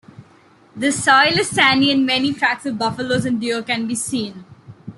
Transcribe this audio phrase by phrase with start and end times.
[0.75, 4.43] The soil is sandy and many tracks of buffalo and deer can be seen.